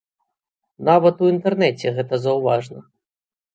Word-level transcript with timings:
Нават 0.89 1.15
у 1.27 1.29
інтэрнэце 1.35 1.95
гэта 2.01 2.21
заўважна. 2.25 2.79